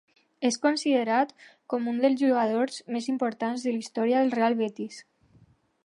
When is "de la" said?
3.69-3.83